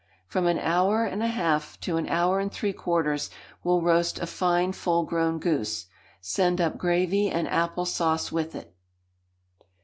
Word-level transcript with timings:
From 0.25 0.47
an 0.47 0.57
hour 0.57 1.05
and 1.05 1.21
a 1.21 1.27
half 1.27 1.79
to 1.81 1.97
an 1.97 2.09
hour 2.09 2.39
and 2.39 2.51
three 2.51 2.73
quarters 2.73 3.29
will 3.63 3.83
roast 3.83 4.17
a 4.17 4.25
fine 4.25 4.71
full 4.73 5.03
grown 5.03 5.37
goose. 5.37 5.85
Send 6.19 6.59
up 6.59 6.75
gravy 6.79 7.29
and 7.29 7.47
apple 7.47 7.85
sauce 7.85 8.31
with 8.31 8.55
it. 8.55 8.73